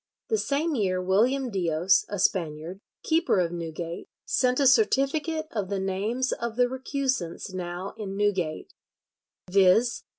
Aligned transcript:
The 0.29 0.39
same 0.39 0.73
year 0.73 0.99
William 0.99 1.51
Dios 1.51 2.05
(a 2.09 2.17
Spaniard), 2.17 2.79
keeper 3.03 3.39
of 3.39 3.51
Newgate, 3.51 4.07
sent 4.25 4.59
a 4.59 4.65
certificate 4.65 5.45
of 5.51 5.69
the 5.69 5.79
names 5.79 6.31
of 6.31 6.55
the 6.55 6.67
recusants 6.67 7.53
now 7.53 7.93
in 7.99 8.17
Newgate, 8.17 8.73
"viz. 9.51 10.01